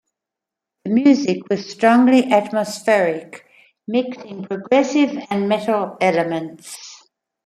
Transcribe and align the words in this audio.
The 0.83 0.89
music 0.89 1.47
was 1.47 1.69
strongly 1.69 2.25
atmospheric 2.31 3.45
mixing 3.87 4.45
progressive 4.45 5.15
and 5.29 5.47
metal 5.47 5.95
elements. 6.01 7.05